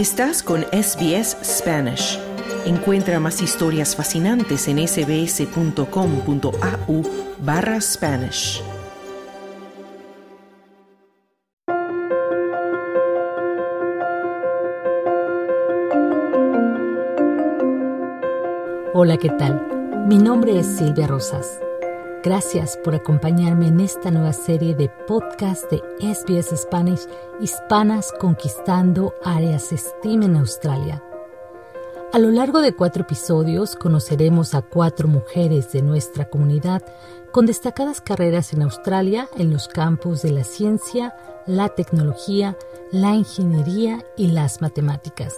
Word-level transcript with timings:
Estás 0.00 0.42
con 0.42 0.62
SBS 0.72 1.36
Spanish. 1.44 2.18
Encuentra 2.64 3.20
más 3.20 3.42
historias 3.42 3.94
fascinantes 3.94 4.66
en 4.66 4.78
sbs.com.au 4.88 5.82
barra 7.40 7.78
Spanish. 7.82 8.62
Hola, 18.94 19.18
¿qué 19.18 19.28
tal? 19.28 20.06
Mi 20.08 20.16
nombre 20.16 20.60
es 20.60 20.66
Silvia 20.66 21.08
Rosas. 21.08 21.60
Gracias 22.22 22.76
por 22.84 22.94
acompañarme 22.94 23.68
en 23.68 23.80
esta 23.80 24.10
nueva 24.10 24.34
serie 24.34 24.74
de 24.74 24.90
podcast 25.08 25.70
de 25.70 25.82
SBS 26.00 26.54
Spanish 26.54 27.06
Hispanas 27.40 28.12
Conquistando 28.20 29.14
Áreas 29.24 29.70
STEAM 29.70 30.24
en 30.24 30.36
Australia. 30.36 31.02
A 32.12 32.18
lo 32.18 32.30
largo 32.30 32.60
de 32.60 32.74
cuatro 32.74 33.04
episodios 33.04 33.74
conoceremos 33.74 34.54
a 34.54 34.60
cuatro 34.60 35.08
mujeres 35.08 35.72
de 35.72 35.80
nuestra 35.80 36.28
comunidad 36.28 36.82
con 37.32 37.46
destacadas 37.46 38.02
carreras 38.02 38.52
en 38.52 38.64
Australia 38.64 39.26
en 39.38 39.50
los 39.50 39.68
campos 39.68 40.20
de 40.20 40.32
la 40.32 40.44
ciencia, 40.44 41.16
la 41.46 41.70
tecnología, 41.70 42.54
la 42.92 43.14
ingeniería 43.14 44.04
y 44.18 44.26
las 44.26 44.60
matemáticas. 44.60 45.34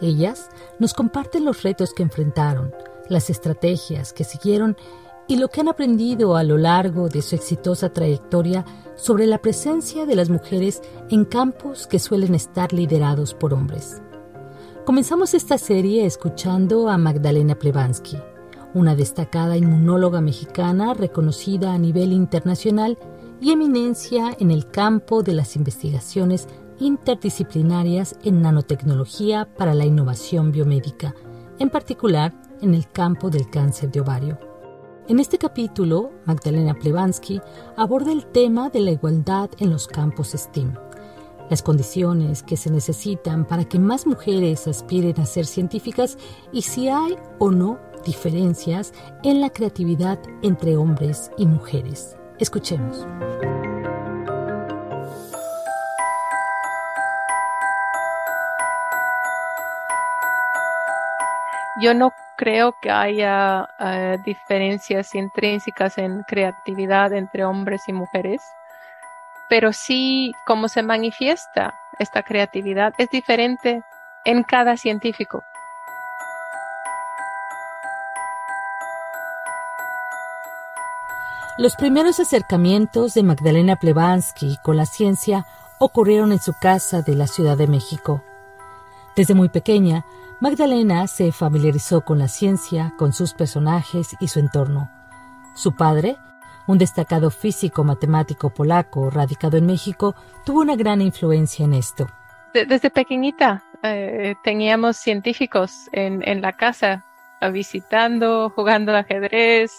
Ellas 0.00 0.50
nos 0.78 0.94
comparten 0.94 1.44
los 1.44 1.64
retos 1.64 1.92
que 1.92 2.04
enfrentaron, 2.04 2.72
las 3.08 3.28
estrategias 3.28 4.12
que 4.12 4.22
siguieron 4.22 4.76
y 4.76 5.05
lo 5.34 5.48
que 5.48 5.60
han 5.60 5.68
aprendido 5.68 6.36
a 6.36 6.44
lo 6.44 6.56
largo 6.56 7.08
de 7.08 7.20
su 7.20 7.34
exitosa 7.34 7.92
trayectoria 7.92 8.64
sobre 8.94 9.26
la 9.26 9.38
presencia 9.38 10.06
de 10.06 10.14
las 10.14 10.30
mujeres 10.30 10.82
en 11.10 11.24
campos 11.24 11.88
que 11.88 11.98
suelen 11.98 12.36
estar 12.36 12.72
liderados 12.72 13.34
por 13.34 13.52
hombres. 13.52 14.00
Comenzamos 14.84 15.34
esta 15.34 15.58
serie 15.58 16.06
escuchando 16.06 16.88
a 16.88 16.96
Magdalena 16.96 17.56
Plebansky, 17.56 18.18
una 18.72 18.94
destacada 18.94 19.56
inmunóloga 19.56 20.20
mexicana 20.20 20.94
reconocida 20.94 21.72
a 21.72 21.78
nivel 21.78 22.12
internacional 22.12 22.96
y 23.40 23.50
eminencia 23.50 24.36
en 24.38 24.52
el 24.52 24.68
campo 24.68 25.24
de 25.24 25.32
las 25.32 25.56
investigaciones 25.56 26.46
interdisciplinarias 26.78 28.16
en 28.22 28.42
nanotecnología 28.42 29.48
para 29.56 29.74
la 29.74 29.84
innovación 29.84 30.52
biomédica, 30.52 31.14
en 31.58 31.68
particular 31.68 32.32
en 32.60 32.74
el 32.74 32.88
campo 32.90 33.28
del 33.28 33.50
cáncer 33.50 33.90
de 33.90 34.00
ovario. 34.00 34.45
En 35.08 35.20
este 35.20 35.38
capítulo, 35.38 36.10
Magdalena 36.24 36.74
Plebansky 36.74 37.40
aborda 37.76 38.10
el 38.10 38.26
tema 38.26 38.70
de 38.70 38.80
la 38.80 38.90
igualdad 38.90 39.48
en 39.58 39.70
los 39.70 39.86
campos 39.86 40.32
STEAM, 40.32 40.74
las 41.48 41.62
condiciones 41.62 42.42
que 42.42 42.56
se 42.56 42.72
necesitan 42.72 43.46
para 43.46 43.64
que 43.64 43.78
más 43.78 44.04
mujeres 44.04 44.66
aspiren 44.66 45.20
a 45.20 45.24
ser 45.24 45.46
científicas 45.46 46.18
y 46.50 46.62
si 46.62 46.88
hay 46.88 47.16
o 47.38 47.52
no 47.52 47.78
diferencias 48.04 48.92
en 49.22 49.40
la 49.40 49.50
creatividad 49.50 50.18
entre 50.42 50.76
hombres 50.76 51.30
y 51.38 51.46
mujeres. 51.46 52.16
Escuchemos. 52.40 53.06
Yo 61.80 61.94
no 61.94 62.12
creo 62.36 62.74
que 62.80 62.90
haya 62.90 63.68
eh, 63.78 64.18
diferencias 64.24 65.14
intrínsecas 65.14 65.98
en 65.98 66.22
creatividad 66.22 67.12
entre 67.12 67.44
hombres 67.44 67.82
y 67.88 67.92
mujeres, 67.92 68.42
pero 69.48 69.72
sí 69.72 70.32
cómo 70.46 70.68
se 70.68 70.82
manifiesta 70.82 71.74
esta 71.98 72.22
creatividad 72.22 72.92
es 72.98 73.08
diferente 73.10 73.82
en 74.24 74.42
cada 74.42 74.76
científico. 74.76 75.44
Los 81.58 81.74
primeros 81.74 82.20
acercamientos 82.20 83.14
de 83.14 83.22
Magdalena 83.22 83.76
Plebansky 83.76 84.58
con 84.62 84.76
la 84.76 84.84
ciencia 84.84 85.46
ocurrieron 85.78 86.32
en 86.32 86.38
su 86.38 86.52
casa 86.52 87.00
de 87.00 87.14
la 87.14 87.26
Ciudad 87.26 87.56
de 87.56 87.66
México. 87.66 88.22
Desde 89.14 89.34
muy 89.34 89.48
pequeña, 89.48 90.04
Magdalena 90.38 91.06
se 91.06 91.32
familiarizó 91.32 92.02
con 92.02 92.18
la 92.18 92.28
ciencia, 92.28 92.92
con 92.98 93.14
sus 93.14 93.32
personajes 93.32 94.14
y 94.20 94.28
su 94.28 94.38
entorno. 94.38 94.90
Su 95.54 95.74
padre, 95.74 96.18
un 96.66 96.76
destacado 96.76 97.30
físico 97.30 97.84
matemático 97.84 98.50
polaco 98.50 99.08
radicado 99.08 99.56
en 99.56 99.64
México, 99.64 100.14
tuvo 100.44 100.60
una 100.60 100.76
gran 100.76 101.00
influencia 101.00 101.64
en 101.64 101.72
esto. 101.72 102.06
Desde 102.52 102.90
pequeñita 102.90 103.64
eh, 103.82 104.34
teníamos 104.44 104.98
científicos 104.98 105.88
en, 105.92 106.42
la 106.42 106.52
casa, 106.52 107.02
visitando, 107.50 108.50
jugando 108.50 108.94
ajedrez, 108.94 109.72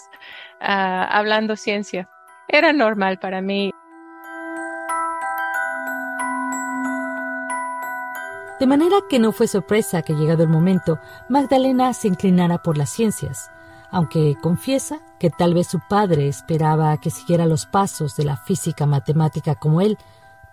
ah, 0.60 1.08
hablando 1.12 1.56
ciencia. 1.56 2.10
Era 2.48 2.74
normal 2.74 3.20
para 3.20 3.42
mí. 3.42 3.72
De 8.60 8.66
manera 8.66 8.98
que 9.08 9.20
no 9.20 9.32
fue 9.32 9.48
sorpresa 9.48 10.02
que 10.02 10.14
llegado 10.14 10.42
el 10.42 10.50
momento, 10.50 11.00
Magdalena 11.30 11.94
se 11.94 12.08
inclinara 12.08 12.58
por 12.58 12.76
las 12.76 12.90
ciencias, 12.90 13.52
aunque 13.92 14.36
confiesa 14.42 15.00
que 15.20 15.30
tal 15.30 15.54
vez 15.54 15.68
su 15.68 15.80
padre 15.88 16.28
esperaba 16.28 16.98
que 16.98 17.12
siguiera 17.12 17.46
los 17.46 17.68
pasos 17.68 18.16
de 18.16 18.26
la 18.26 18.36
física 18.36 18.88
matemática 18.88 19.54
como 19.54 19.82
él, 19.82 19.98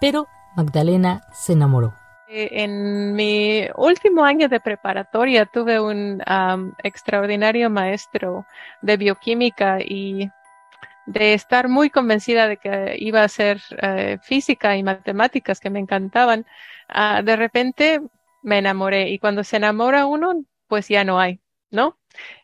pero 0.00 0.28
Magdalena 0.54 1.22
se 1.32 1.54
enamoró. 1.54 1.94
Eh, 2.28 2.48
en 2.62 3.14
mi 3.14 3.66
último 3.76 4.22
año 4.22 4.48
de 4.48 4.60
preparatoria 4.60 5.46
tuve 5.46 5.80
un 5.80 6.22
extraordinario 6.82 7.70
maestro 7.70 8.46
de 8.82 8.98
bioquímica 8.98 9.78
y 9.80 10.30
de 11.06 11.34
estar 11.34 11.68
muy 11.68 11.90
convencida 11.90 12.48
de 12.48 12.56
que 12.58 12.96
iba 12.98 13.22
a 13.22 13.28
ser 13.28 13.60
eh, 13.82 14.18
física 14.22 14.76
y 14.76 14.82
matemáticas 14.82 15.60
que 15.60 15.70
me 15.70 15.80
encantaban, 15.80 16.46
Ah, 16.88 17.22
de 17.22 17.36
repente 17.36 18.00
me 18.42 18.58
enamoré 18.58 19.10
y 19.10 19.18
cuando 19.18 19.42
se 19.44 19.56
enamora 19.56 20.06
uno, 20.06 20.44
pues 20.66 20.88
ya 20.88 21.02
no 21.04 21.18
hay, 21.18 21.40
¿no? 21.70 21.98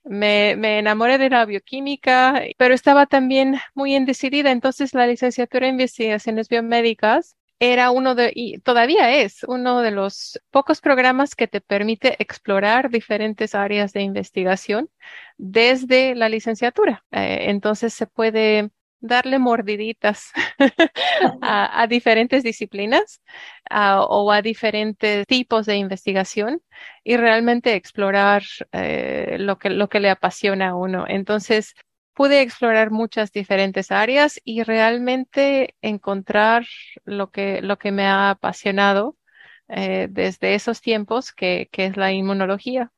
Me, 0.04 0.56
me 0.56 0.78
enamoré 0.78 1.18
de 1.18 1.30
la 1.30 1.44
bioquímica, 1.44 2.42
pero 2.58 2.74
estaba 2.74 3.06
también 3.06 3.58
muy 3.74 3.94
indecidida. 3.94 4.50
Entonces 4.50 4.94
la 4.94 5.06
licenciatura 5.06 5.66
en 5.68 5.74
investigaciones 5.74 6.48
biomédicas 6.48 7.36
era 7.60 7.90
uno 7.90 8.14
de, 8.14 8.32
y 8.34 8.58
todavía 8.60 9.14
es 9.20 9.44
uno 9.44 9.82
de 9.82 9.90
los 9.90 10.40
pocos 10.50 10.80
programas 10.80 11.34
que 11.34 11.46
te 11.46 11.60
permite 11.60 12.16
explorar 12.20 12.90
diferentes 12.90 13.54
áreas 13.54 13.92
de 13.92 14.00
investigación 14.00 14.90
desde 15.36 16.14
la 16.14 16.30
licenciatura. 16.30 17.04
Eh, 17.12 17.50
entonces 17.50 17.92
se 17.92 18.06
puede 18.06 18.70
darle 19.00 19.38
mordiditas 19.38 20.30
a, 21.42 21.86
diferentes 21.86 22.42
disciplinas 22.42 23.22
o 23.70 24.32
a 24.32 24.42
diferentes 24.42 25.26
tipos 25.26 25.66
de 25.66 25.76
investigación 25.76 26.62
y 27.04 27.16
realmente 27.16 27.74
explorar 27.74 28.42
eh, 28.72 29.36
lo, 29.38 29.58
que, 29.58 29.70
lo 29.70 29.88
que 29.88 30.00
le 30.00 30.10
apasiona 30.10 30.70
a 30.70 30.74
uno. 30.76 31.06
Entonces, 31.08 31.74
pude 32.14 32.42
explorar 32.42 32.90
muchas 32.90 33.32
diferentes 33.32 33.90
áreas 33.90 34.40
y 34.44 34.62
realmente 34.62 35.74
encontrar 35.82 36.66
lo 37.04 37.30
que, 37.30 37.62
lo 37.62 37.78
que 37.78 37.92
me 37.92 38.06
ha 38.06 38.30
apasionado 38.30 39.16
eh, 39.68 40.08
desde 40.10 40.54
esos 40.54 40.80
tiempos, 40.80 41.32
que, 41.32 41.68
que 41.72 41.86
es 41.86 41.96
la 41.96 42.12
inmunología. 42.12 42.92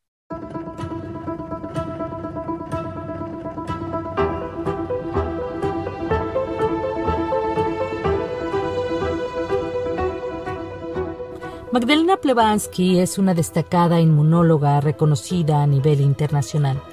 Magdalena 11.72 12.18
Plebansky 12.18 12.98
es 12.98 13.16
una 13.16 13.32
destacada 13.32 13.98
inmunóloga 13.98 14.82
reconocida 14.82 15.62
a 15.62 15.66
nivel 15.66 16.03
internacional. 16.03 16.91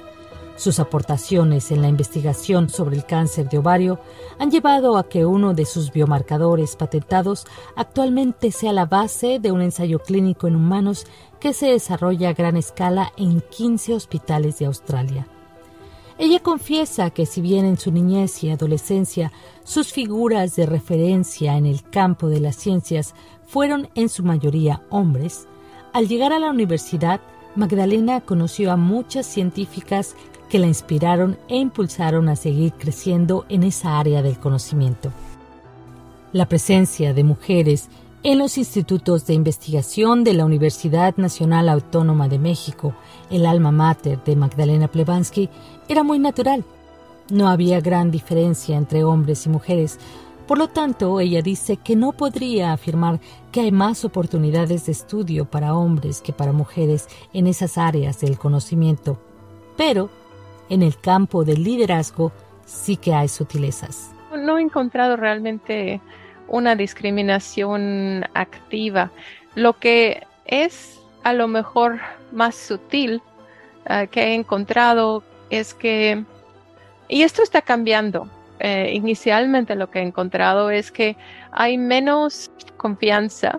Sus 0.60 0.78
aportaciones 0.78 1.70
en 1.70 1.80
la 1.80 1.88
investigación 1.88 2.68
sobre 2.68 2.94
el 2.94 3.06
cáncer 3.06 3.48
de 3.48 3.56
ovario 3.56 3.98
han 4.38 4.50
llevado 4.50 4.98
a 4.98 5.08
que 5.08 5.24
uno 5.24 5.54
de 5.54 5.64
sus 5.64 5.90
biomarcadores 5.90 6.76
patentados 6.76 7.46
actualmente 7.76 8.52
sea 8.52 8.74
la 8.74 8.84
base 8.84 9.38
de 9.38 9.52
un 9.52 9.62
ensayo 9.62 10.00
clínico 10.00 10.48
en 10.48 10.56
humanos 10.56 11.06
que 11.40 11.54
se 11.54 11.68
desarrolla 11.68 12.28
a 12.28 12.34
gran 12.34 12.58
escala 12.58 13.10
en 13.16 13.40
15 13.40 13.94
hospitales 13.94 14.58
de 14.58 14.66
Australia. 14.66 15.26
Ella 16.18 16.40
confiesa 16.40 17.08
que 17.08 17.24
si 17.24 17.40
bien 17.40 17.64
en 17.64 17.78
su 17.78 17.90
niñez 17.90 18.44
y 18.44 18.50
adolescencia 18.50 19.32
sus 19.64 19.94
figuras 19.94 20.56
de 20.56 20.66
referencia 20.66 21.56
en 21.56 21.64
el 21.64 21.84
campo 21.88 22.28
de 22.28 22.40
las 22.40 22.56
ciencias 22.56 23.14
fueron 23.46 23.88
en 23.94 24.10
su 24.10 24.24
mayoría 24.24 24.82
hombres, 24.90 25.48
al 25.94 26.06
llegar 26.06 26.34
a 26.34 26.38
la 26.38 26.50
universidad, 26.50 27.22
Magdalena 27.56 28.20
conoció 28.20 28.70
a 28.70 28.76
muchas 28.76 29.26
científicas 29.26 30.14
que 30.50 30.58
la 30.58 30.66
inspiraron 30.66 31.38
e 31.48 31.56
impulsaron 31.56 32.28
a 32.28 32.36
seguir 32.36 32.74
creciendo 32.74 33.46
en 33.48 33.62
esa 33.62 33.98
área 33.98 34.20
del 34.20 34.38
conocimiento. 34.38 35.10
La 36.32 36.46
presencia 36.46 37.14
de 37.14 37.24
mujeres 37.24 37.88
En 38.22 38.38
los 38.38 38.58
institutos 38.58 39.26
de 39.26 39.32
investigación 39.32 40.24
de 40.24 40.34
la 40.34 40.44
Universidad 40.44 41.16
Nacional 41.16 41.70
Autónoma 41.70 42.28
de 42.28 42.38
México, 42.38 42.92
el 43.30 43.46
alma 43.46 43.72
mater 43.72 44.22
de 44.24 44.36
Magdalena 44.36 44.88
Plebansky, 44.88 45.48
era 45.88 46.02
muy 46.02 46.18
natural. 46.18 46.62
No 47.30 47.48
había 47.48 47.80
gran 47.80 48.10
diferencia 48.10 48.76
entre 48.76 49.04
hombres 49.04 49.46
y 49.46 49.48
mujeres, 49.48 49.98
por 50.50 50.58
lo 50.58 50.66
tanto, 50.66 51.20
ella 51.20 51.42
dice 51.42 51.76
que 51.76 51.94
no 51.94 52.10
podría 52.10 52.72
afirmar 52.72 53.20
que 53.52 53.60
hay 53.60 53.70
más 53.70 54.04
oportunidades 54.04 54.84
de 54.86 54.92
estudio 54.92 55.44
para 55.44 55.76
hombres 55.76 56.20
que 56.20 56.32
para 56.32 56.52
mujeres 56.52 57.08
en 57.32 57.46
esas 57.46 57.78
áreas 57.78 58.20
del 58.20 58.36
conocimiento, 58.36 59.16
pero 59.76 60.10
en 60.70 60.82
el 60.82 60.96
campo 60.98 61.44
del 61.44 61.62
liderazgo 61.62 62.32
sí 62.64 62.96
que 62.96 63.12
hay 63.12 63.28
sutilezas. 63.28 64.12
No 64.34 64.56
he 64.56 64.62
encontrado 64.62 65.16
realmente 65.16 66.00
una 66.48 66.76
discriminación 66.76 68.24
activa. 68.32 69.10
Lo 69.54 69.78
que 69.78 70.26
es 70.46 70.98
a 71.22 71.32
lo 71.32 71.48
mejor 71.48 72.00
más 72.32 72.54
sutil 72.54 73.20
eh, 73.88 74.08
que 74.10 74.22
he 74.22 74.34
encontrado 74.34 75.22
es 75.50 75.74
que, 75.74 76.24
y 77.08 77.22
esto 77.22 77.42
está 77.42 77.60
cambiando, 77.60 78.28
eh, 78.60 78.92
inicialmente 78.94 79.74
lo 79.74 79.90
que 79.90 79.98
he 79.98 80.02
encontrado 80.02 80.70
es 80.70 80.92
que 80.92 81.16
hay 81.50 81.76
menos 81.78 82.50
confianza 82.76 83.58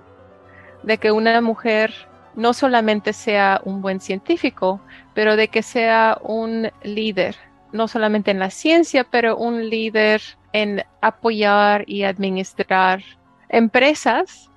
de 0.84 0.98
que 0.98 1.12
una 1.12 1.42
mujer 1.42 1.94
no 2.36 2.54
solamente 2.54 3.14
sea 3.14 3.62
un 3.66 3.82
buen 3.82 4.00
científico, 4.00 4.82
pero 5.14 5.36
de 5.36 5.48
que 5.48 5.64
sea 5.64 6.18
un 6.22 6.72
líder, 6.84 7.36
no 7.72 7.88
solamente 7.88 8.32
en 8.32 8.40
la 8.40 8.50
ciencia, 8.50 9.06
pero 9.10 9.38
un 9.38 9.70
líder 9.70 10.22
en 10.54 10.84
apoyar 11.02 11.84
y 11.88 12.04
administrar 12.04 13.02
empresas 13.50 14.50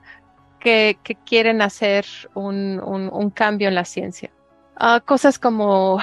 que, 0.60 0.98
quieren 1.26 1.60
hacer 1.60 2.06
un, 2.34 3.32
cambio 3.34 3.68
en 3.68 3.74
la 3.74 3.84
ciencia. 3.84 4.30
Ah, 4.76 5.00
cosas 5.04 5.38
como 5.38 6.00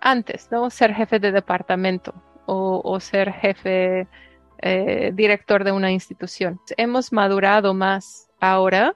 antes, 0.00 0.48
¿no? 0.50 0.68
Ser 0.70 0.94
jefe 0.94 1.18
de 1.18 1.32
departamento 1.32 2.14
o, 2.46 3.00
ser 3.00 3.32
jefe, 3.32 4.06
eh, 4.58 5.10
director 5.14 5.64
de 5.64 5.72
una 5.72 5.90
institución. 5.90 6.60
Hemos 6.76 7.12
madurado 7.12 7.72
más 7.72 8.28
ahora 8.40 8.94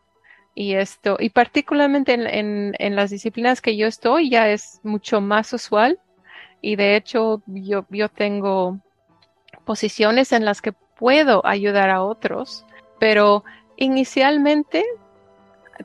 y 0.59 0.75
esto, 0.75 1.19
y 1.21 1.29
particularmente 1.29 2.15
en, 2.15 2.75
en, 2.79 2.97
las 2.97 3.11
disciplinas 3.11 3.61
que 3.61 3.77
yo 3.77 3.87
estoy, 3.87 4.31
ya 4.31 4.49
es 4.49 4.81
mucho 4.83 5.21
más 5.21 5.53
usual 5.53 6.01
y 6.63 6.77
de 6.77 6.97
hecho 6.97 7.43
yo, 7.47 7.85
yo 7.91 8.09
tengo 8.09 8.81
posiciones 9.67 10.33
en 10.33 10.47
las 10.47 10.63
que 10.63 10.73
puedo 10.73 11.45
ayudar 11.47 11.91
a 11.91 12.03
otros, 12.03 12.65
pero 12.99 13.45
inicialmente 13.77 14.83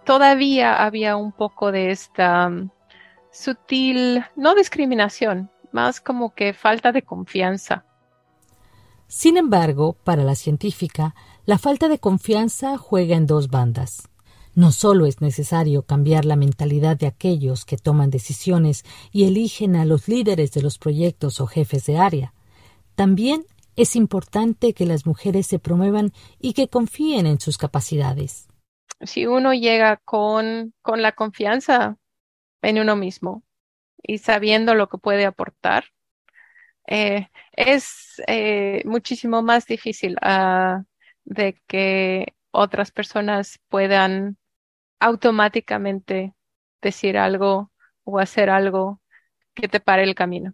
todavía 0.06 0.82
había 0.86 1.18
un 1.18 1.34
poco 1.34 1.74
de 1.74 1.92
esta 1.92 2.48
um, 2.48 2.70
sutil, 3.30 4.24
no 4.38 4.56
discriminación, 4.56 5.52
más 5.74 6.00
como 6.00 6.34
que 6.34 6.54
falta 6.54 6.94
de 6.94 7.02
confianza. 7.02 7.84
Sin 9.08 9.36
embargo, 9.36 9.98
para 10.06 10.24
la 10.24 10.36
científica, 10.36 11.14
la 11.44 11.58
falta 11.58 11.90
de 11.90 12.00
confianza 12.00 12.78
juega 12.78 13.18
en 13.18 13.28
dos 13.28 13.50
bandas. 13.50 14.08
No 14.54 14.72
solo 14.72 15.06
es 15.06 15.22
necesario 15.22 15.84
cambiar 15.84 16.26
la 16.26 16.36
mentalidad 16.36 16.98
de 16.98 17.08
aquellos 17.08 17.64
que 17.64 17.78
toman 17.78 18.10
decisiones 18.10 18.84
y 19.12 19.26
eligen 19.26 19.76
a 19.76 19.86
los 19.86 20.08
líderes 20.08 20.52
de 20.52 20.62
los 20.62 20.78
proyectos 20.78 21.40
o 21.40 21.48
jefes 21.48 21.86
de 21.86 21.98
área, 21.98 22.34
también 22.96 23.46
es 23.76 23.96
importante 23.96 24.74
que 24.74 24.86
las 24.86 25.06
mujeres 25.06 25.48
se 25.48 25.60
promuevan 25.60 26.12
y 26.40 26.54
que 26.54 26.68
confíen 26.68 27.26
en 27.26 27.40
sus 27.40 27.58
capacidades. 27.58 28.48
Si 29.02 29.26
uno 29.26 29.54
llega 29.54 29.98
con, 30.04 30.74
con 30.82 31.02
la 31.02 31.14
confianza 31.14 31.98
en 32.62 32.80
uno 32.80 32.96
mismo, 32.96 33.44
y 34.04 34.18
sabiendo 34.18 34.76
lo 34.76 34.90
que 34.90 34.98
puede 34.98 35.26
aportar, 35.26 35.86
eh, 36.88 37.30
es 37.54 38.22
eh, 38.28 38.82
muchísimo 38.86 39.42
más 39.42 39.66
difícil 39.66 40.18
uh, 40.22 40.84
de 41.24 41.62
que 41.68 42.34
otras 42.52 42.92
personas 42.92 43.60
puedan 43.70 44.38
automáticamente 45.02 46.34
decir 46.82 47.18
algo 47.18 47.72
o 48.06 48.20
hacer 48.20 48.50
algo 48.50 49.02
que 49.54 49.68
te 49.68 49.82
pare 49.82 50.04
el 50.04 50.16
camino. 50.16 50.54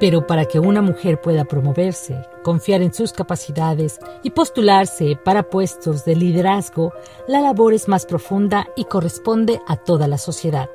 Pero 0.00 0.26
para 0.26 0.46
que 0.46 0.58
una 0.58 0.80
mujer 0.80 1.20
pueda 1.20 1.44
promoverse, 1.44 2.26
confiar 2.42 2.80
en 2.80 2.94
sus 2.94 3.12
capacidades 3.12 4.00
y 4.22 4.30
postularse 4.30 5.14
para 5.22 5.42
puestos 5.42 6.06
de 6.06 6.16
liderazgo, 6.16 6.94
la 7.28 7.42
labor 7.42 7.74
es 7.74 7.86
más 7.86 8.06
profunda 8.06 8.66
y 8.76 8.84
corresponde 8.86 9.60
a 9.68 9.76
toda 9.76 10.08
la 10.08 10.16
sociedad. 10.16 10.70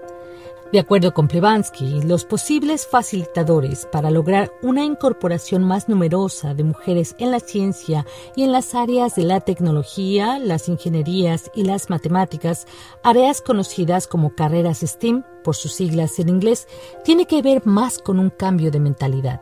De 0.71 0.79
acuerdo 0.79 1.13
con 1.13 1.27
Plebansky, 1.27 2.01
los 2.01 2.25
posibles 2.25 2.87
facilitadores 2.87 3.85
para 3.85 4.09
lograr 4.09 4.51
una 4.63 4.83
incorporación 4.83 5.63
más 5.63 5.87
numerosa 5.87 6.55
de 6.55 6.63
mujeres 6.63 7.15
en 7.19 7.31
la 7.31 7.39
ciencia 7.39 8.05
y 8.35 8.43
en 8.43 8.51
las 8.51 8.73
áreas 8.73 9.15
de 9.15 9.23
la 9.23 9.41
tecnología, 9.41 10.39
las 10.39 10.67
ingenierías 10.67 11.51
y 11.53 11.63
las 11.63 11.89
matemáticas, 11.89 12.65
áreas 13.03 13.41
conocidas 13.41 14.07
como 14.07 14.33
carreras 14.33 14.79
STEAM, 14.79 15.23
por 15.43 15.55
sus 15.55 15.73
siglas 15.73 16.17
en 16.19 16.29
inglés, 16.29 16.67
tiene 17.03 17.25
que 17.25 17.43
ver 17.43 17.61
más 17.65 17.99
con 17.99 18.19
un 18.19 18.31
cambio 18.31 18.71
de 18.71 18.79
mentalidad. 18.79 19.41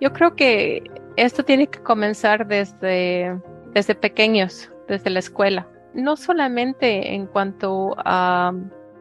Yo 0.00 0.12
creo 0.12 0.34
que 0.34 0.82
esto 1.16 1.44
tiene 1.44 1.66
que 1.66 1.80
comenzar 1.80 2.46
desde, 2.46 3.38
desde 3.74 3.94
pequeños, 3.94 4.72
desde 4.88 5.10
la 5.10 5.18
escuela. 5.18 5.68
No 5.92 6.16
solamente 6.16 7.14
en 7.14 7.26
cuanto 7.26 7.94
a 7.98 8.52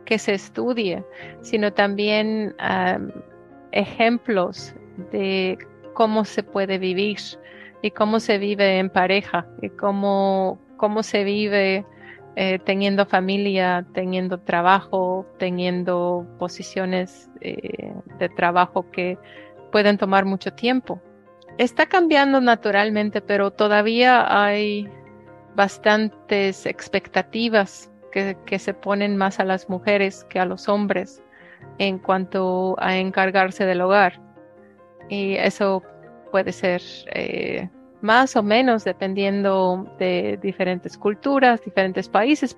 que 0.10 0.18
se 0.18 0.34
estudie, 0.34 1.06
sino 1.42 1.72
también 1.72 2.56
ejemplos 3.72 4.74
de 5.12 5.56
cómo 5.94 6.26
se 6.26 6.42
puede 6.42 6.80
vivir 6.80 7.20
y 7.84 7.92
cómo 7.92 8.20
se 8.20 8.40
vive 8.40 8.80
en 8.80 8.90
pareja 8.90 9.46
y 9.62 9.70
cómo, 9.70 10.58
cómo 10.78 11.04
se 11.04 11.24
vive 11.24 11.86
eh, 12.36 12.58
teniendo 12.66 13.06
familia, 13.06 13.86
teniendo 13.94 14.40
trabajo, 14.40 15.28
teniendo 15.38 16.26
posiciones 16.40 17.30
eh, 17.42 17.94
de 18.18 18.30
trabajo 18.30 18.90
que 18.90 19.20
pueden 19.72 20.00
tomar 20.00 20.26
mucho 20.26 20.52
tiempo. 20.54 21.00
Está 21.60 21.86
cambiando 21.86 22.42
naturalmente, 22.42 23.22
pero 23.22 23.52
todavía 23.52 24.26
hay 24.44 24.90
bastantes 25.56 26.66
expectativas 26.66 27.89
que, 28.10 28.60
se 28.60 28.74
ponen 28.74 29.18
más 29.18 29.40
a 29.40 29.46
las 29.46 29.70
mujeres 29.70 30.26
que 30.30 30.40
a 30.40 30.46
los 30.46 30.68
hombres 30.68 31.24
en 31.78 32.00
cuanto 32.00 32.76
a 32.80 32.98
encargarse 32.98 33.66
del 33.66 33.82
hogar. 33.82 34.20
Y 35.10 35.36
eso 35.36 35.84
puede 36.32 36.52
ser 36.52 36.82
eh, 37.14 37.70
más 38.02 38.36
o 38.36 38.44
menos 38.44 38.84
dependiendo 38.84 39.92
de 40.00 40.40
diferentes 40.42 40.98
culturas, 40.98 41.62
diferentes 41.64 42.08
países. 42.08 42.58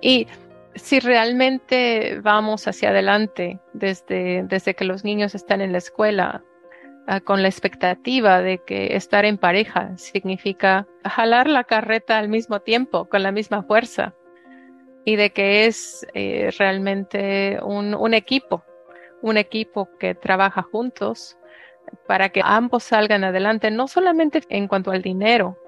Y 0.00 0.26
si 0.74 1.00
realmente 1.00 2.20
vamos 2.22 2.66
hacia 2.66 2.90
adelante 2.90 3.60
desde, 3.72 4.44
desde 4.44 4.74
que 4.74 4.84
los 4.84 5.04
niños 5.04 5.34
están 5.34 5.60
en 5.60 5.72
la 5.72 5.78
escuela, 5.78 6.42
ah, 7.06 7.20
con 7.20 7.42
la 7.42 7.48
expectativa 7.48 8.40
de 8.42 8.58
que 8.58 8.96
estar 8.96 9.24
en 9.24 9.38
pareja 9.38 9.96
significa 9.96 10.86
jalar 11.04 11.48
la 11.48 11.64
carreta 11.64 12.18
al 12.18 12.28
mismo 12.28 12.60
tiempo, 12.60 13.08
con 13.08 13.22
la 13.22 13.32
misma 13.32 13.62
fuerza, 13.62 14.14
y 15.04 15.16
de 15.16 15.30
que 15.30 15.66
es 15.66 16.06
eh, 16.14 16.50
realmente 16.58 17.58
un, 17.62 18.14
equipo, 18.14 18.64
un 19.22 19.36
equipo 19.36 19.88
que 19.98 20.14
trabaja 20.14 20.62
juntos 20.62 21.36
para 22.06 22.30
que 22.30 22.40
ambos 22.42 22.84
salgan 22.84 23.24
adelante, 23.24 23.70
no 23.70 23.86
solamente 23.86 24.42
en 24.48 24.66
cuanto 24.66 24.90
al 24.90 25.02
dinero 25.02 25.58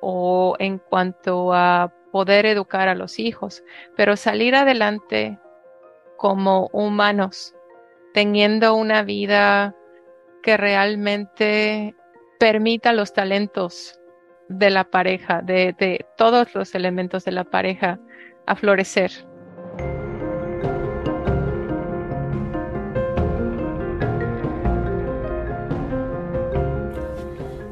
o 0.00 0.56
en 0.58 0.78
cuanto 0.78 1.54
a 1.54 1.92
poder 2.10 2.46
educar 2.46 2.88
a 2.88 2.94
los 2.94 3.18
hijos, 3.20 3.62
pero 3.96 4.16
salir 4.16 4.56
adelante 4.56 5.38
como 6.16 6.68
humanos, 6.72 7.54
teniendo 8.12 8.74
una 8.74 9.02
vida 9.02 9.76
que 10.42 10.56
realmente 10.56 11.94
permita 12.40 12.92
los 12.92 13.12
talentos 13.12 14.00
de 14.48 14.70
la 14.70 14.82
pareja, 14.82 15.42
de 15.42 16.04
todos 16.16 16.52
los 16.54 16.74
elementos 16.74 17.24
de 17.24 17.32
la 17.32 17.44
pareja 17.44 18.00
a 18.50 18.56
florecer. 18.56 19.12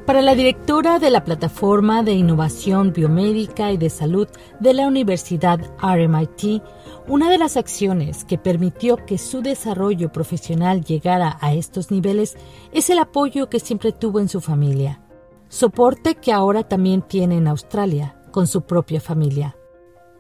Para 0.07 0.23
la 0.23 0.35
directora 0.35 0.99
de 0.99 1.11
la 1.11 1.23
Plataforma 1.25 2.03
de 2.03 2.13
Innovación 2.13 2.95
Biomédica 2.95 3.73
y 3.73 3.77
de 3.77 3.91
Salud 3.91 4.27
de 4.59 4.73
la 4.73 4.87
Universidad 4.87 5.61
RMIT, 5.83 6.63
una 7.09 7.29
de 7.29 7.37
las 7.39 7.59
acciones 7.59 8.25
que 8.25 8.39
permitió 8.39 8.97
que 9.05 9.19
su 9.19 9.43
desarrollo 9.43 10.11
profesional 10.11 10.83
llegara 10.83 11.37
a 11.41 11.53
estos 11.53 11.91
niveles 11.91 12.39
es 12.73 12.89
el 12.89 13.01
apoyo 13.01 13.51
que 13.51 13.61
siempre 13.61 13.93
tuvo 13.93 14.21
en 14.21 14.31
su 14.31 14.41
familia, 14.41 15.03
soporte 15.49 16.15
que 16.15 16.33
ahora 16.33 16.63
también 16.63 17.03
tiene 17.03 17.37
en 17.37 17.49
Australia 17.49 18.17
con 18.31 18.47
su 18.47 18.63
propia 18.63 19.01
familia. 19.01 19.57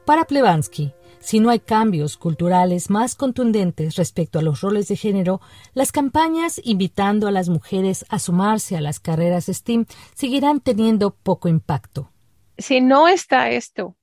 Para 0.09 0.25
Plebansky, 0.25 0.95
si 1.21 1.38
no 1.38 1.50
hay 1.50 1.61
cambios 1.61 2.17
culturales 2.17 2.88
más 2.88 3.15
contundentes 3.15 3.97
respecto 3.97 4.38
a 4.38 4.43
los 4.43 4.62
roles 4.62 4.88
de 4.88 4.97
género, 4.97 5.43
las 5.75 5.93
campañas 5.93 6.62
invitando 6.65 7.29
a 7.29 7.31
las 7.31 7.50
mujeres 7.50 8.07
a 8.09 8.19
sumarse 8.19 8.75
a 8.75 8.81
las 8.81 9.00
carreras 9.00 9.49
STEAM 9.49 9.85
seguirán 10.15 10.61
teniendo 10.61 11.15
poco 11.15 11.47
impacto. 11.49 12.11
Si 12.57 12.81
no 12.81 13.07
está 13.07 13.50
esto 13.50 13.99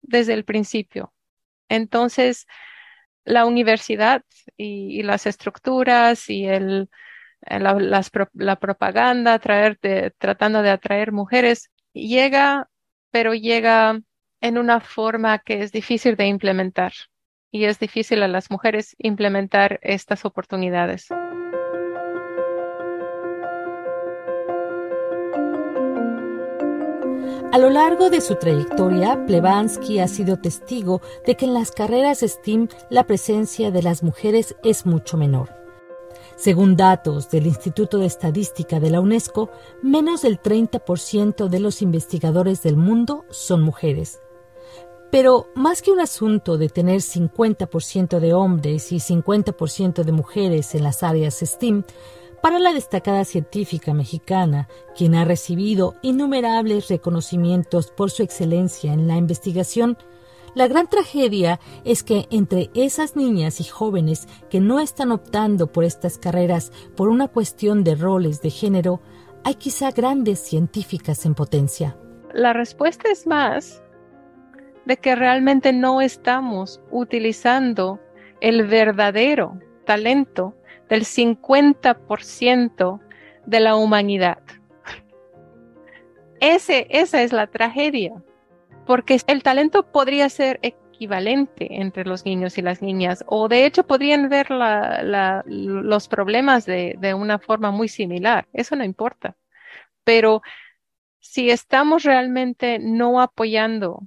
desde 0.00 0.32
el 0.32 0.46
principio, 0.46 1.12
entonces 1.68 2.46
la 3.26 3.44
universidad 3.44 4.24
y, 4.56 5.02
las 5.02 5.26
estructuras 5.26 6.30
y 6.30 6.46
el, 6.46 6.88
la, 7.42 8.02
la 8.32 8.56
propaganda 8.56 9.38
tratando 9.38 10.62
de 10.62 10.70
atraer 10.70 11.12
mujeres 11.12 11.70
llega, 11.92 12.70
pero 13.10 13.34
llega 13.34 14.00
en 14.42 14.58
una 14.58 14.80
forma 14.80 15.38
que 15.38 15.62
es 15.62 15.72
difícil 15.72 16.16
de 16.16 16.26
implementar 16.26 16.92
y 17.50 17.64
es 17.64 17.78
difícil 17.78 18.22
a 18.22 18.28
las 18.28 18.50
mujeres 18.50 18.94
implementar 18.98 19.78
estas 19.82 20.24
oportunidades. 20.24 21.08
A 27.52 27.58
lo 27.58 27.68
largo 27.68 28.08
de 28.08 28.22
su 28.22 28.36
trayectoria, 28.36 29.26
Plebansky 29.26 29.98
ha 29.98 30.08
sido 30.08 30.38
testigo 30.38 31.02
de 31.26 31.36
que 31.36 31.44
en 31.44 31.52
las 31.52 31.70
carreras 31.70 32.20
STEAM 32.20 32.68
la 32.88 33.06
presencia 33.06 33.70
de 33.70 33.82
las 33.82 34.02
mujeres 34.02 34.56
es 34.64 34.86
mucho 34.86 35.18
menor. 35.18 35.50
Según 36.34 36.76
datos 36.76 37.30
del 37.30 37.46
Instituto 37.46 37.98
de 37.98 38.06
Estadística 38.06 38.80
de 38.80 38.90
la 38.90 39.00
UNESCO, 39.00 39.50
menos 39.82 40.22
del 40.22 40.40
30% 40.40 41.48
de 41.48 41.60
los 41.60 41.82
investigadores 41.82 42.62
del 42.62 42.78
mundo 42.78 43.26
son 43.28 43.62
mujeres, 43.62 44.22
pero 45.12 45.48
más 45.54 45.82
que 45.82 45.92
un 45.92 46.00
asunto 46.00 46.56
de 46.56 46.70
tener 46.70 47.02
50% 47.02 48.18
de 48.18 48.32
hombres 48.32 48.92
y 48.92 48.96
50% 48.96 50.04
de 50.04 50.10
mujeres 50.10 50.74
en 50.74 50.84
las 50.84 51.02
áreas 51.02 51.40
STEAM, 51.40 51.84
para 52.40 52.58
la 52.58 52.72
destacada 52.72 53.26
científica 53.26 53.92
mexicana, 53.92 54.68
quien 54.96 55.14
ha 55.14 55.26
recibido 55.26 55.96
innumerables 56.00 56.88
reconocimientos 56.88 57.90
por 57.90 58.10
su 58.10 58.22
excelencia 58.22 58.94
en 58.94 59.06
la 59.06 59.18
investigación, 59.18 59.98
la 60.54 60.66
gran 60.66 60.88
tragedia 60.88 61.60
es 61.84 62.02
que 62.02 62.26
entre 62.30 62.70
esas 62.72 63.14
niñas 63.14 63.60
y 63.60 63.64
jóvenes 63.64 64.26
que 64.48 64.60
no 64.60 64.80
están 64.80 65.12
optando 65.12 65.66
por 65.66 65.84
estas 65.84 66.16
carreras 66.16 66.72
por 66.96 67.10
una 67.10 67.28
cuestión 67.28 67.84
de 67.84 67.96
roles 67.96 68.40
de 68.40 68.48
género, 68.48 69.02
hay 69.44 69.56
quizá 69.56 69.90
grandes 69.90 70.38
científicas 70.38 71.26
en 71.26 71.34
potencia. 71.34 71.98
La 72.32 72.54
respuesta 72.54 73.10
es 73.10 73.26
más 73.26 73.81
de 74.84 74.96
que 74.96 75.14
realmente 75.14 75.72
no 75.72 76.00
estamos 76.00 76.80
utilizando 76.90 78.00
el 78.40 78.66
verdadero 78.66 79.58
talento 79.84 80.54
del 80.88 81.04
50% 81.04 83.00
de 83.46 83.60
la 83.60 83.76
humanidad. 83.76 84.38
Ese, 86.40 86.86
esa 86.90 87.22
es 87.22 87.32
la 87.32 87.46
tragedia, 87.46 88.12
porque 88.84 89.18
el 89.28 89.42
talento 89.42 89.90
podría 89.90 90.28
ser 90.28 90.58
equivalente 90.62 91.80
entre 91.80 92.04
los 92.04 92.24
niños 92.24 92.58
y 92.58 92.62
las 92.62 92.82
niñas, 92.82 93.24
o 93.28 93.48
de 93.48 93.64
hecho 93.64 93.86
podrían 93.86 94.28
ver 94.28 94.48
los 94.50 96.08
problemas 96.08 96.66
de, 96.66 96.96
de 96.98 97.14
una 97.14 97.38
forma 97.38 97.70
muy 97.70 97.88
similar, 97.88 98.48
eso 98.52 98.74
no 98.74 98.84
importa. 98.84 99.36
Pero 100.04 100.42
si 101.20 101.50
estamos 101.50 102.02
realmente 102.02 102.80
no 102.80 103.20
apoyando 103.20 104.02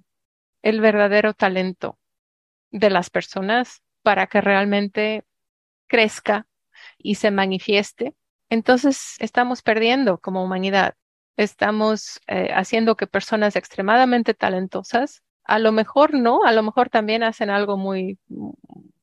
el 0.65 0.81
verdadero 0.81 1.35
talento 1.35 1.99
de 2.71 2.89
las 2.89 3.11
personas 3.11 3.83
para 4.01 4.25
que 4.25 4.41
realmente 4.41 5.23
crezca 5.87 6.47
y 6.97 7.15
se 7.15 7.29
manifieste, 7.29 8.15
entonces 8.49 9.15
estamos 9.19 9.61
perdiendo 9.61 10.17
como 10.17 10.43
humanidad. 10.43 10.95
Estamos 11.37 12.19
eh, 12.27 12.49
haciendo 12.51 12.95
que 12.95 13.05
personas 13.05 13.55
extremadamente 13.55 14.33
talentosas, 14.33 15.23
a 15.43 15.59
lo 15.59 15.71
mejor 15.71 16.15
no, 16.15 16.43
a 16.43 16.51
lo 16.51 16.63
mejor 16.63 16.89
también 16.89 17.21
hacen 17.21 17.51
algo 17.51 17.77
muy, 17.77 18.17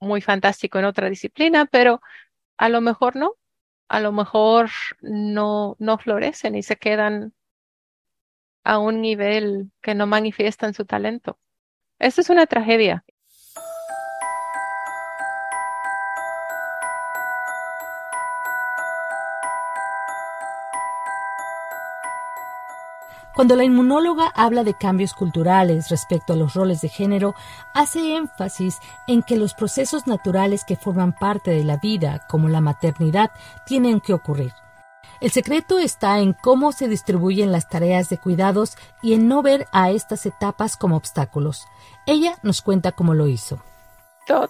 muy 0.01 0.21
fantástico 0.21 0.81
en 0.81 0.87
otra 0.87 1.09
disciplina, 1.09 1.67
pero 1.67 2.01
a 2.57 2.69
lo 2.71 2.81
mejor 2.81 3.15
no, 3.15 3.37
a 3.89 4.01
lo 4.01 4.11
mejor 4.11 4.71
no, 5.01 5.77
no 5.79 5.99
florecen 5.99 6.57
y 6.57 6.65
se 6.65 6.77
quedan 6.77 7.35
a 8.65 8.79
un 8.79 9.01
nivel 9.01 9.71
que 9.81 9.95
no 9.95 10.09
manifiestan 10.09 10.75
su 10.75 10.85
talento. 10.85 11.39
Esto 12.03 12.21
es 12.21 12.31
una 12.31 12.47
tragedia. 12.47 13.05
Cuando 23.37 23.55
la 23.55 23.63
inmunóloga 23.63 24.33
habla 24.35 24.65
de 24.65 24.75
cambios 24.75 25.15
culturales 25.15 25.91
respecto 25.91 26.33
a 26.33 26.37
los 26.37 26.55
roles 26.55 26.81
de 26.81 26.89
género, 26.89 27.37
hace 27.73 28.17
énfasis 28.17 28.81
en 29.07 29.23
que 29.23 29.37
los 29.37 29.55
procesos 29.55 30.09
naturales 30.09 30.65
que 30.65 30.75
forman 30.75 31.13
parte 31.13 31.53
de 31.53 31.63
la 31.63 31.77
vida, 31.77 32.27
como 32.29 32.49
la 32.49 32.61
maternidad, 32.61 33.31
tienen 33.65 34.01
que 34.01 34.13
ocurrir. 34.13 34.53
El 35.23 35.31
secreto 35.31 35.79
está 35.79 36.19
en 36.19 36.33
cómo 36.33 36.73
se 36.73 36.89
distribuyen 36.89 37.53
las 37.53 37.69
tareas 37.69 38.09
de 38.09 38.19
cuidados 38.19 38.77
y 39.03 39.15
en 39.15 39.29
no 39.29 39.41
ver 39.41 39.67
a 39.71 39.91
estas 39.91 40.27
etapas 40.27 40.77
como 40.77 40.97
obstáculos. 40.97 41.65
Ella 42.07 42.35
nos 42.43 42.61
cuenta 42.61 42.91
cómo 42.91 43.15
lo 43.15 43.29
hizo. 43.29 43.63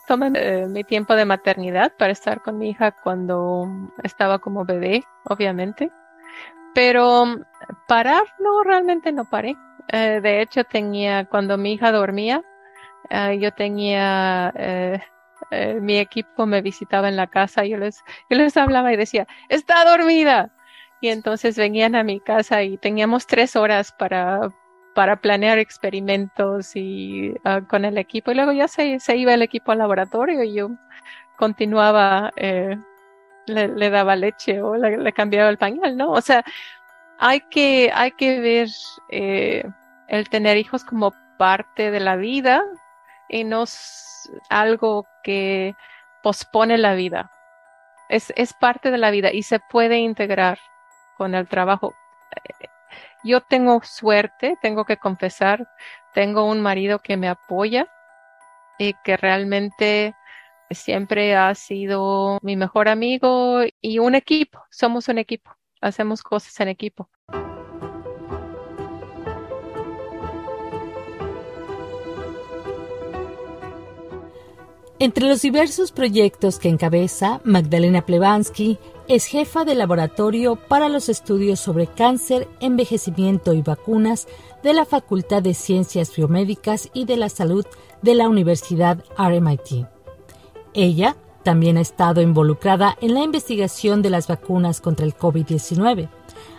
Tomé 0.08 0.32
eh, 0.34 0.66
mi 0.68 0.82
tiempo 0.82 1.14
de 1.14 1.26
maternidad 1.26 1.92
para 1.98 2.12
estar 2.12 2.40
con 2.40 2.56
mi 2.56 2.70
hija 2.70 2.90
cuando 2.90 3.68
estaba 4.02 4.38
como 4.38 4.64
bebé, 4.64 5.04
obviamente. 5.24 5.92
Pero 6.72 7.26
parar, 7.86 8.22
no, 8.38 8.62
realmente 8.62 9.12
no 9.12 9.26
paré. 9.26 9.54
Eh, 9.88 10.20
de 10.22 10.40
hecho, 10.40 10.64
tenía, 10.64 11.26
cuando 11.26 11.58
mi 11.58 11.74
hija 11.74 11.92
dormía, 11.92 12.42
eh, 13.10 13.38
yo 13.38 13.52
tenía 13.52 14.54
mi 15.82 15.98
equipo 15.98 16.46
me 16.46 16.62
visitaba 16.62 17.10
en 17.10 17.16
la 17.16 17.26
casa 17.26 17.66
yo 17.66 17.76
yo 17.76 18.36
les 18.38 18.56
hablaba 18.56 18.90
y 18.90 18.96
decía, 18.96 19.26
está 19.50 19.84
dormida, 19.84 20.50
y 21.02 21.08
entonces 21.08 21.56
venían 21.56 21.96
a 21.96 22.04
mi 22.04 22.20
casa 22.20 22.62
y 22.62 22.78
teníamos 22.78 23.26
tres 23.26 23.56
horas 23.56 23.90
para, 23.90 24.52
para 24.94 25.16
planear 25.16 25.58
experimentos 25.58 26.76
y 26.76 27.34
ah, 27.42 27.60
con 27.68 27.84
el 27.84 27.98
equipo. 27.98 28.30
Y 28.30 28.36
luego 28.36 28.52
ya 28.52 28.68
se, 28.68 29.00
se, 29.00 29.16
iba 29.16 29.34
el 29.34 29.42
equipo 29.42 29.72
al 29.72 29.78
laboratorio 29.78 30.44
y 30.44 30.54
yo 30.54 30.70
continuaba, 31.36 32.32
eh, 32.36 32.78
le, 33.46 33.90
daba 33.90 34.14
leche 34.14 34.62
o 34.62 34.76
le, 34.76 35.12
cambiaba 35.12 35.50
el 35.50 35.58
pañal, 35.58 35.96
¿no? 35.96 36.12
O 36.12 36.20
sea, 36.20 36.44
hay 37.18 37.40
que, 37.50 37.90
hay 37.92 38.12
que 38.12 38.38
ver 38.38 38.68
eh, 39.10 39.64
el 40.06 40.28
tener 40.28 40.56
hijos 40.56 40.84
como 40.84 41.12
parte 41.36 41.90
de 41.90 41.98
la 41.98 42.14
vida 42.14 42.62
y 43.28 43.42
no 43.42 43.64
algo 44.50 45.08
que 45.24 45.74
pospone 46.22 46.78
la 46.78 46.94
vida. 46.94 47.32
Es, 48.08 48.32
es 48.36 48.54
parte 48.54 48.92
de 48.92 48.98
la 48.98 49.10
vida 49.10 49.32
y 49.32 49.42
se 49.42 49.58
puede 49.58 49.98
integrar 49.98 50.58
con 51.16 51.34
el 51.34 51.48
trabajo. 51.48 51.94
Yo 53.24 53.40
tengo 53.40 53.80
suerte, 53.84 54.56
tengo 54.60 54.84
que 54.84 54.96
confesar, 54.96 55.68
tengo 56.12 56.44
un 56.44 56.60
marido 56.60 56.98
que 56.98 57.16
me 57.16 57.28
apoya 57.28 57.88
y 58.78 58.94
que 59.04 59.16
realmente 59.16 60.14
siempre 60.70 61.36
ha 61.36 61.54
sido 61.54 62.38
mi 62.42 62.56
mejor 62.56 62.88
amigo 62.88 63.60
y 63.80 63.98
un 63.98 64.14
equipo, 64.14 64.64
somos 64.70 65.08
un 65.08 65.18
equipo, 65.18 65.50
hacemos 65.80 66.22
cosas 66.22 66.58
en 66.60 66.68
equipo. 66.68 67.08
Entre 75.02 75.26
los 75.26 75.42
diversos 75.42 75.90
proyectos 75.90 76.60
que 76.60 76.68
encabeza, 76.68 77.40
Magdalena 77.42 78.06
Plebansky 78.06 78.78
es 79.08 79.24
jefa 79.24 79.64
de 79.64 79.74
laboratorio 79.74 80.54
para 80.54 80.88
los 80.88 81.08
estudios 81.08 81.58
sobre 81.58 81.88
cáncer, 81.88 82.48
envejecimiento 82.60 83.52
y 83.52 83.62
vacunas 83.62 84.28
de 84.62 84.74
la 84.74 84.84
Facultad 84.84 85.42
de 85.42 85.54
Ciencias 85.54 86.14
Biomédicas 86.14 86.88
y 86.94 87.04
de 87.04 87.16
la 87.16 87.30
Salud 87.30 87.66
de 88.00 88.14
la 88.14 88.28
Universidad 88.28 89.02
RMIT. 89.18 89.88
Ella 90.72 91.16
también 91.42 91.78
ha 91.78 91.80
estado 91.80 92.20
involucrada 92.22 92.96
en 93.00 93.14
la 93.14 93.24
investigación 93.24 94.02
de 94.02 94.10
las 94.10 94.28
vacunas 94.28 94.80
contra 94.80 95.04
el 95.04 95.16
COVID-19. 95.16 96.10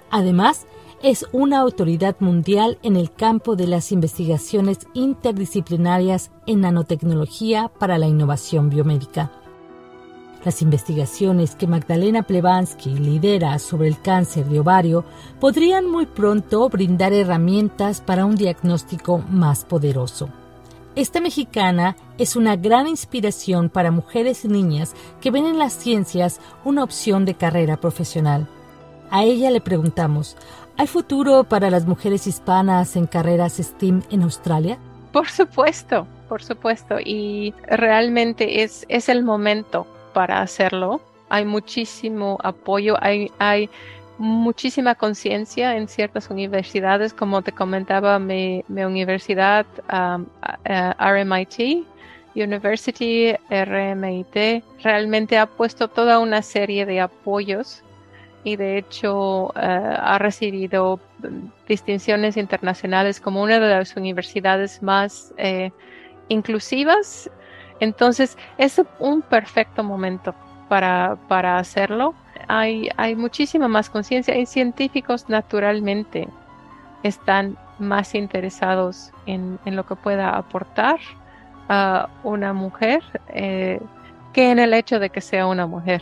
Además, 0.09 0.67
es 1.03 1.27
una 1.33 1.59
autoridad 1.59 2.15
mundial 2.19 2.79
en 2.81 2.95
el 2.95 3.11
campo 3.11 3.57
de 3.57 3.67
las 3.67 3.91
investigaciones 3.91 4.87
interdisciplinarias 4.93 6.31
en 6.47 6.61
nanotecnología 6.61 7.69
para 7.77 7.97
la 7.97 8.07
innovación 8.07 8.69
biomédica. 8.69 9.29
Las 10.45 10.61
investigaciones 10.61 11.55
que 11.55 11.67
Magdalena 11.67 12.23
Plebansky 12.23 12.95
lidera 12.95 13.59
sobre 13.59 13.89
el 13.89 14.01
cáncer 14.01 14.45
de 14.45 14.61
ovario 14.61 15.03
podrían 15.41 15.89
muy 15.89 16.05
pronto 16.05 16.69
brindar 16.69 17.11
herramientas 17.11 17.99
para 17.99 18.25
un 18.25 18.35
diagnóstico 18.35 19.17
más 19.17 19.65
poderoso. 19.65 20.29
Esta 20.95 21.19
mexicana 21.19 21.97
es 22.17 22.37
una 22.37 22.55
gran 22.55 22.87
inspiración 22.87 23.69
para 23.69 23.91
mujeres 23.91 24.45
y 24.45 24.47
niñas 24.47 24.93
que 25.19 25.31
ven 25.31 25.47
en 25.47 25.59
las 25.59 25.73
ciencias 25.73 26.39
una 26.63 26.81
opción 26.81 27.25
de 27.25 27.33
carrera 27.33 27.75
profesional. 27.75 28.47
A 29.09 29.25
ella 29.25 29.51
le 29.51 29.61
preguntamos, 29.61 30.35
¿hay 30.77 30.87
futuro 30.87 31.43
para 31.43 31.69
las 31.69 31.85
mujeres 31.85 32.27
hispanas 32.27 32.95
en 32.95 33.07
carreras 33.07 33.57
STEAM 33.57 34.03
en 34.09 34.23
Australia? 34.23 34.77
Por 35.11 35.29
supuesto, 35.29 36.07
por 36.27 36.41
supuesto, 36.41 36.99
y 36.99 37.53
realmente 37.67 38.63
es, 38.63 38.85
es 38.89 39.09
el 39.09 39.23
momento 39.23 39.85
para 40.13 40.41
hacerlo. 40.41 41.01
Hay 41.29 41.45
muchísimo 41.45 42.37
apoyo, 42.43 42.95
hay, 43.01 43.31
hay 43.39 43.69
muchísima 44.17 44.95
conciencia 44.95 45.75
en 45.75 45.87
ciertas 45.87 46.29
universidades, 46.29 47.13
como 47.13 47.41
te 47.41 47.51
comentaba, 47.51 48.19
mi, 48.19 48.63
mi 48.67 48.83
universidad 48.83 49.65
um, 49.91 50.25
RMIT, 50.99 51.85
University 52.35 53.35
RMIT, 53.49 54.63
realmente 54.81 55.37
ha 55.37 55.45
puesto 55.45 55.87
toda 55.87 56.19
una 56.19 56.41
serie 56.41 56.85
de 56.85 56.99
apoyos 56.99 57.83
y 58.43 58.55
de 58.55 58.77
hecho 58.77 59.45
uh, 59.45 59.51
ha 59.55 60.17
recibido 60.19 60.99
distinciones 61.67 62.37
internacionales 62.37 63.19
como 63.19 63.41
una 63.41 63.59
de 63.59 63.69
las 63.69 63.95
universidades 63.95 64.83
más 64.83 65.33
eh, 65.37 65.71
inclusivas. 66.27 67.29
Entonces 67.79 68.37
es 68.57 68.81
un 68.99 69.21
perfecto 69.21 69.83
momento 69.83 70.35
para, 70.67 71.17
para 71.27 71.57
hacerlo 71.57 72.15
hay, 72.47 72.89
hay 72.97 73.15
muchísima 73.15 73.67
más 73.67 73.89
conciencia 73.89 74.37
y 74.37 74.45
científicos 74.45 75.29
naturalmente 75.29 76.27
están 77.03 77.57
más 77.79 78.15
interesados 78.15 79.11
en, 79.25 79.59
lo 79.65 79.85
que 79.85 79.95
pueda 79.95 80.37
aportar 80.37 80.99
a 81.69 82.09
una 82.23 82.53
mujer 82.53 83.01
eh, 83.29 83.79
que 84.31 84.51
en 84.51 84.59
el 84.59 84.73
hecho 84.73 84.99
de 84.99 85.09
que 85.09 85.21
sea 85.21 85.47
una 85.47 85.67
mujer. 85.67 86.01